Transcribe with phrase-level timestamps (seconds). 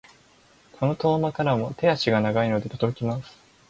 [0.79, 3.37] この遠間からも手足が長いので届きます。